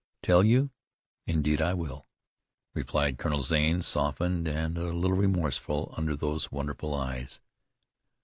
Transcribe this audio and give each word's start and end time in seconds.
"Tell 0.23 0.43
you? 0.43 0.71
Indeed 1.27 1.61
I 1.61 1.75
will," 1.75 2.07
replied 2.73 3.19
Colonel 3.19 3.43
Zane, 3.43 3.83
softened 3.83 4.47
and 4.47 4.75
a 4.75 4.91
little 4.93 5.15
remorseful 5.15 5.93
under 5.95 6.15
those 6.15 6.51
wonderful 6.51 6.95
eyes. 6.95 7.39